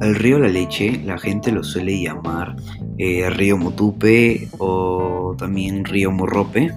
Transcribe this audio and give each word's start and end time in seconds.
El 0.00 0.14
río 0.14 0.38
La 0.38 0.48
Leche, 0.48 1.02
la 1.04 1.18
gente 1.18 1.50
lo 1.50 1.64
suele 1.64 2.00
llamar 2.00 2.56
eh, 2.98 3.28
río 3.30 3.56
Motupe 3.56 4.48
o 4.58 5.34
también 5.38 5.84
río 5.84 6.10
Morrope. 6.10 6.72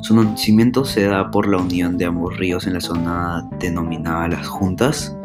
Su 0.00 0.14
nacimiento 0.14 0.84
se 0.84 1.04
da 1.04 1.30
por 1.30 1.48
la 1.48 1.58
unión 1.58 1.98
de 1.98 2.06
ambos 2.06 2.36
ríos 2.36 2.66
en 2.66 2.74
la 2.74 2.80
zona 2.80 3.48
denominada 3.58 4.28
Las 4.28 4.46
Juntas. 4.46 5.16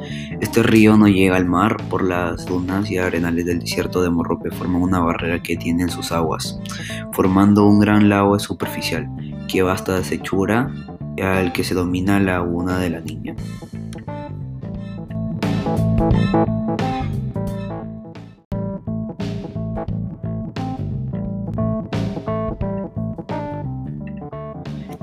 Este 0.41 0.63
río 0.63 0.97
no 0.97 1.07
llega 1.07 1.37
al 1.37 1.45
mar 1.45 1.77
por 1.89 2.03
las 2.03 2.45
dunas 2.45 2.89
y 2.89 2.97
arenales 2.97 3.45
del 3.45 3.59
desierto 3.59 4.01
de 4.01 4.09
Morrope 4.09 4.51
forman 4.51 4.81
una 4.81 4.99
barrera 4.99 5.41
que 5.41 5.55
tiene 5.55 5.83
en 5.83 5.89
sus 5.89 6.11
aguas, 6.11 6.59
formando 7.11 7.65
un 7.67 7.79
gran 7.79 8.09
lago 8.09 8.37
superficial 8.39 9.07
que 9.47 9.61
va 9.61 9.73
hasta 9.73 10.03
Sechura, 10.03 10.73
al 11.21 11.53
que 11.53 11.63
se 11.63 11.73
domina 11.75 12.19
la 12.19 12.39
Laguna 12.39 12.79
de 12.79 12.89
la 12.89 12.99
Niña. 12.99 13.35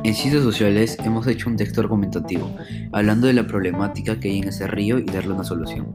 En 0.02 0.14
Ciencias 0.14 0.42
Sociales 0.42 0.96
hemos 1.04 1.26
hecho 1.26 1.50
un 1.50 1.56
texto 1.56 1.82
argumentativo, 1.82 2.50
hablando 2.90 3.26
de 3.26 3.34
la 3.34 3.46
problemática 3.46 4.18
que 4.18 4.30
hay 4.30 4.38
en 4.38 4.48
ese 4.48 4.66
río 4.66 4.98
y 4.98 5.04
darle 5.04 5.34
una 5.34 5.44
solución, 5.44 5.92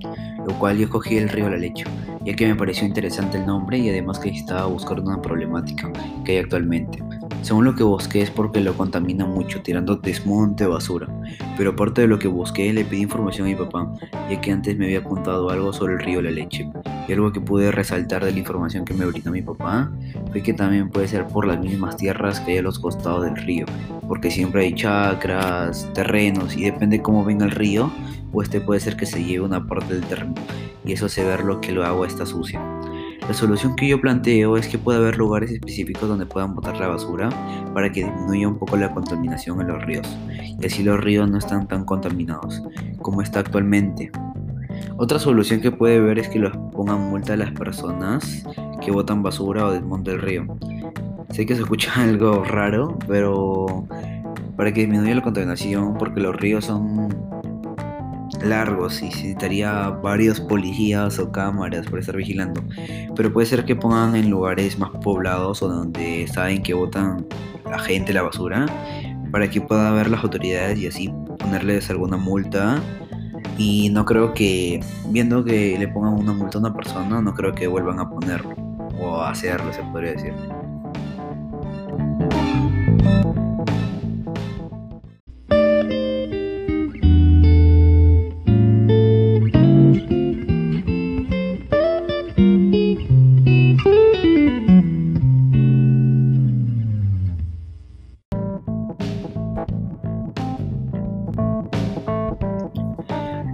lo 0.48 0.60
cual 0.60 0.78
yo 0.78 0.84
escogí 0.84 1.18
el 1.18 1.28
río 1.28 1.50
La 1.50 1.58
Leche, 1.58 1.86
ya 2.24 2.36
que 2.36 2.48
me 2.48 2.56
pareció 2.56 2.86
interesante 2.86 3.40
el 3.40 3.48
nombre 3.48 3.80
y 3.80 3.90
además 3.90 4.20
que 4.20 4.30
estaba 4.30 4.68
buscando 4.68 5.04
una 5.04 5.22
problemática 5.24 5.92
que 6.24 6.34
hay 6.34 6.38
actualmente. 6.38 7.00
Según 7.46 7.66
lo 7.66 7.76
que 7.76 7.84
busqué 7.84 8.24
es 8.24 8.32
porque 8.32 8.60
lo 8.60 8.76
contamina 8.76 9.24
mucho, 9.24 9.62
tirando 9.62 9.98
desmonte 9.98 10.66
basura. 10.66 11.08
Pero 11.56 11.70
aparte 11.70 12.02
de 12.02 12.08
lo 12.08 12.18
que 12.18 12.28
busqué, 12.28 12.74
le 12.74 12.84
pedí 12.84 13.04
información 13.04 13.46
a 13.46 13.52
mi 13.52 13.56
papá, 13.56 13.94
ya 14.28 14.42
que 14.42 14.52
antes 14.52 14.76
me 14.76 14.86
había 14.86 15.04
contado 15.04 15.52
algo 15.52 15.72
sobre 15.72 15.94
el 15.94 16.00
río 16.00 16.24
La 16.24 16.32
Leche. 16.32 16.68
Y 17.08 17.14
algo 17.14 17.32
que 17.32 17.40
pude 17.40 17.72
resaltar 17.72 18.26
de 18.26 18.32
la 18.32 18.40
información 18.40 18.84
que 18.84 18.96
me 18.96 19.06
brindó 19.06 19.30
mi 19.30 19.44
papá 19.44 19.92
fue 20.32 20.42
que 20.42 20.54
también 20.54 20.90
puede 20.90 21.08
ser 21.08 21.28
por 21.28 21.46
las 21.46 21.60
mismas 21.60 21.98
tierras 21.98 22.40
que 22.40 22.54
hay 22.54 22.58
a 22.58 22.64
los 22.64 22.80
costados 22.80 23.26
del 23.26 23.36
río, 23.36 23.68
porque 24.08 24.32
siempre 24.32 24.64
hay 24.64 24.74
chacras, 24.74 25.88
terrenos, 25.94 26.58
y 26.58 26.64
depende 26.64 27.04
cómo 27.04 27.24
venga 27.24 27.46
el 27.46 27.52
río, 27.52 27.92
pues 28.32 28.48
este 28.48 28.60
puede 28.60 28.80
ser 28.80 28.98
que 28.98 29.06
se 29.06 29.24
lleve 29.24 29.46
una 29.46 29.68
parte 29.68 29.94
del 29.94 30.04
terreno, 30.06 30.34
y 30.84 30.94
eso 30.94 31.06
hace 31.06 31.24
ver 31.24 31.44
lo 31.44 31.62
que 31.62 31.74
el 31.74 31.84
agua 31.84 32.08
está 32.08 32.26
sucia. 32.26 32.60
La 33.28 33.34
solución 33.34 33.76
que 33.76 33.88
yo 33.88 34.00
planteo 34.00 34.56
es 34.56 34.68
que 34.68 34.78
pueda 34.78 35.00
haber 35.00 35.18
lugares 35.18 35.50
específicos 35.50 36.08
donde 36.08 36.28
puedan 36.28 36.54
botar 36.54 36.78
la 36.78 36.88
basura 36.88 37.30
para 37.74 37.92
que 37.92 38.04
disminuya 38.04 38.48
un 38.48 38.60
poco 38.60 38.78
la 38.78 38.94
contaminación 38.94 39.60
en 39.62 39.68
los 39.70 39.84
ríos 39.84 40.08
y 40.60 40.66
así 40.66 40.84
los 40.84 41.00
ríos 41.00 41.28
no 41.30 41.40
están 41.40 41.68
tan 41.68 41.86
contaminados 41.86 42.62
como 43.02 43.24
está 43.24 43.40
actualmente. 43.40 44.12
Otra 44.98 45.18
solución 45.18 45.60
que 45.60 45.72
puede 45.72 46.00
ver 46.00 46.20
es 46.20 46.30
que 46.30 46.38
los 46.38 46.56
pongan 46.72 47.10
multa 47.10 47.34
a 47.34 47.38
las 47.38 47.52
personas 47.52 48.46
que 48.80 48.92
botan 48.92 49.24
basura 49.24 49.66
o 49.66 49.72
desmonten 49.72 50.16
el 50.16 50.22
río. 50.22 50.46
Sé 51.32 51.48
que 51.48 51.56
se 51.56 51.64
escucha 51.64 51.94
algo 51.96 52.44
raro, 52.44 52.98
pero 53.08 53.88
para 54.56 54.72
que 54.72 54.82
disminuya 54.82 55.16
la 55.16 55.22
contaminación, 55.24 55.98
porque 55.98 56.22
los 56.22 56.36
ríos 56.36 56.66
son 56.66 57.10
largos 58.44 59.02
y 59.02 59.06
necesitaría 59.06 59.90
varios 59.90 60.40
policías 60.40 61.20
o 61.20 61.32
cámaras 61.32 61.86
para 61.86 62.00
estar 62.00 62.16
vigilando. 62.16 62.64
Pero 63.16 63.32
puede 63.32 63.48
ser 63.48 63.66
que 63.66 63.76
pongan 63.76 64.16
en 64.16 64.30
lugares 64.30 64.78
más 64.80 64.92
poblados 65.02 65.62
o 65.62 65.68
donde 65.68 66.28
saben 66.28 66.64
que 66.64 66.74
botan 66.74 67.26
la 67.70 67.80
gente 67.80 68.14
la 68.14 68.22
basura 68.22 68.66
para 69.32 69.50
que 69.50 69.62
pueda 69.62 69.92
ver 69.92 70.10
las 70.10 70.24
autoridades 70.24 70.80
y 70.80 70.88
así 70.88 71.14
ponerles 71.40 71.90
alguna 71.90 72.18
multa. 72.18 72.82
Y 73.58 73.90
no 73.90 74.04
creo 74.06 74.34
que, 74.34 74.82
viendo 75.10 75.44
que 75.44 75.78
le 75.78 75.88
pongan 75.88 76.14
una 76.14 76.34
multa 76.34 76.58
a 76.58 76.62
una 76.62 76.74
persona, 76.74 77.22
no 77.22 77.34
creo 77.34 77.54
que 77.54 77.68
vuelvan 77.68 78.00
a 78.00 78.10
ponerlo 78.10 78.56
o 79.00 79.22
a 79.22 79.32
hacerlo, 79.32 79.72
se 79.72 79.82
podría 79.84 80.12
decir. 80.12 80.34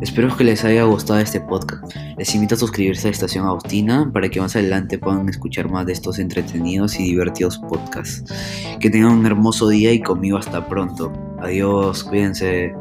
Espero 0.02 0.36
que 0.36 0.44
les 0.44 0.66
haya 0.66 0.84
gustado 0.84 1.20
este 1.20 1.40
podcast. 1.40 1.96
Les 2.18 2.34
invito 2.34 2.56
a 2.56 2.58
suscribirse 2.58 3.08
a 3.08 3.12
Estación 3.12 3.46
Agustina 3.46 4.10
para 4.12 4.30
que 4.30 4.42
más 4.42 4.56
adelante 4.56 4.98
puedan 4.98 5.30
escuchar 5.30 5.70
más 5.70 5.86
de 5.86 5.94
estos 5.94 6.18
entretenidos 6.18 7.00
y 7.00 7.04
divertidos 7.04 7.60
podcasts. 7.60 8.24
Que 8.80 8.90
tengan 8.90 9.12
un 9.12 9.26
hermoso 9.28 9.68
día 9.70 9.94
y 9.94 10.02
conmigo 10.02 10.40
hasta 10.40 10.68
pronto. 10.68 11.14
Adiós, 11.40 12.04
cuídense. 12.04 12.74